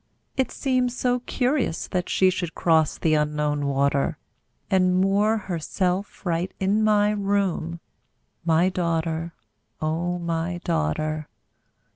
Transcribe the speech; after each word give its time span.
It 0.35 0.49
seemed 0.51 0.91
so 0.91 1.19
curious 1.19 1.87
that 1.89 2.09
she 2.09 2.31
Should 2.31 2.55
cross 2.55 2.97
the 2.97 3.13
Unknown 3.13 3.67
water, 3.67 4.17
And 4.67 4.99
moor 4.99 5.37
herself 5.37 6.25
right 6.25 6.51
in 6.59 6.83
my 6.83 7.11
room, 7.11 7.79
My 8.43 8.67
daughter, 8.69 9.35
O 9.79 10.17
my 10.17 10.59
daughter! 10.63 11.27